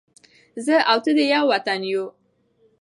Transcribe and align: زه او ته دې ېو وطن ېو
زه 0.65 0.75
او 0.91 0.97
ته 1.03 1.11
دې 1.17 1.25
ېو 1.31 1.41
وطن 1.51 1.79
ېو 1.91 2.03